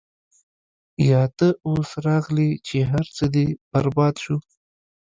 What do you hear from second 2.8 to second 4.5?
هر څۀ دې برباد شو-